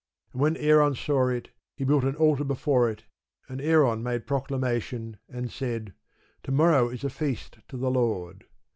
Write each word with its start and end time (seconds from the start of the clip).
And 0.33 0.41
when 0.41 0.57
Aaron 0.57 0.95
saw 0.95 1.27
it, 1.27 1.49
he 1.75 1.83
built 1.83 2.03
an 2.05 2.15
altar 2.15 2.43
before 2.43 2.89
it; 2.89 3.03
and 3.47 3.61
Aaron 3.61 4.01
made 4.01 4.25
proclamation, 4.25 5.17
and 5.29 5.51
said, 5.51 5.93
To 6.41 6.51
morrow 6.51 6.89
is 6.89 7.03
a 7.03 7.09
feast 7.11 7.59
to 7.67 7.77
the 7.77 7.91
Lord. 7.91 8.45